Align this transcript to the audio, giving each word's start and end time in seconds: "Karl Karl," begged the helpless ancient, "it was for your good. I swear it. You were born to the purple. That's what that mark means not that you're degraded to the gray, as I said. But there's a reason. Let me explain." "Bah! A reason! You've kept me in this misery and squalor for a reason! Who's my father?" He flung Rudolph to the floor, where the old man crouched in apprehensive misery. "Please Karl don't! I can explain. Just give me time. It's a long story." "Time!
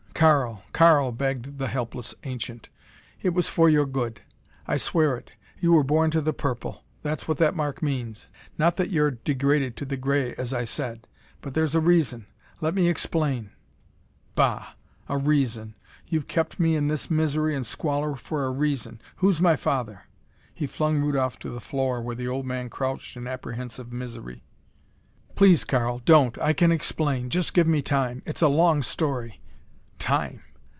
"Karl 0.13 0.61
Karl," 0.71 1.11
begged 1.11 1.57
the 1.57 1.67
helpless 1.67 2.13
ancient, 2.25 2.69
"it 3.23 3.29
was 3.33 3.49
for 3.49 3.67
your 3.67 3.87
good. 3.87 4.21
I 4.67 4.77
swear 4.77 5.17
it. 5.17 5.31
You 5.59 5.73
were 5.73 5.83
born 5.83 6.11
to 6.11 6.21
the 6.21 6.31
purple. 6.31 6.83
That's 7.01 7.27
what 7.27 7.37
that 7.39 7.55
mark 7.55 7.81
means 7.81 8.27
not 8.55 8.77
that 8.77 8.91
you're 8.91 9.09
degraded 9.09 9.75
to 9.77 9.85
the 9.85 9.97
gray, 9.97 10.35
as 10.35 10.53
I 10.53 10.63
said. 10.63 11.07
But 11.41 11.55
there's 11.55 11.73
a 11.73 11.81
reason. 11.81 12.27
Let 12.59 12.75
me 12.75 12.87
explain." 12.87 13.49
"Bah! 14.35 14.73
A 15.09 15.17
reason! 15.17 15.73
You've 16.05 16.27
kept 16.27 16.59
me 16.59 16.75
in 16.75 16.87
this 16.87 17.09
misery 17.09 17.55
and 17.55 17.65
squalor 17.65 18.15
for 18.15 18.45
a 18.45 18.51
reason! 18.51 19.01
Who's 19.15 19.41
my 19.41 19.55
father?" 19.55 20.03
He 20.53 20.67
flung 20.67 20.99
Rudolph 21.01 21.39
to 21.39 21.49
the 21.49 21.59
floor, 21.59 21.99
where 21.99 22.15
the 22.15 22.27
old 22.27 22.45
man 22.45 22.69
crouched 22.69 23.17
in 23.17 23.25
apprehensive 23.25 23.91
misery. 23.91 24.43
"Please 25.33 25.63
Karl 25.63 25.97
don't! 25.97 26.37
I 26.37 26.53
can 26.53 26.71
explain. 26.71 27.31
Just 27.31 27.55
give 27.55 27.65
me 27.65 27.81
time. 27.81 28.21
It's 28.27 28.43
a 28.43 28.47
long 28.47 28.83
story." 28.83 29.39
"Time! 30.15 30.41